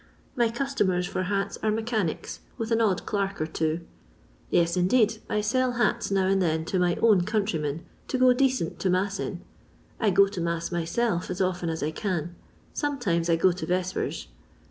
My 0.35 0.49
customers 0.49 1.05
for 1.05 1.21
hats 1.21 1.59
are 1.61 1.69
mechanics, 1.69 2.39
with 2.57 2.71
an 2.71 2.81
odd 2.81 3.05
clerk 3.05 3.39
or 3.39 3.45
two. 3.45 3.81
Yes, 4.49 4.75
indeed, 4.75 5.19
I 5.29 5.41
sell 5.41 5.73
hats 5.73 6.09
now 6.09 6.25
and 6.25 6.41
then 6.41 6.65
to 6.65 6.79
my 6.79 6.95
own 7.03 7.21
countrymen 7.23 7.85
to 8.07 8.17
go 8.17 8.33
decent 8.33 8.79
to 8.79 8.89
mass 8.89 9.19
in. 9.19 9.41
I 9.99 10.09
go 10.09 10.25
to 10.27 10.41
nmss 10.41 10.71
myself 10.71 11.29
as 11.29 11.39
often 11.39 11.69
as 11.69 11.83
I 11.83 11.91
can; 11.91 12.33
sometimes 12.73 13.29
I 13.29 13.35
go 13.35 13.51
to 13.51 13.65
vespers. 13.67 14.25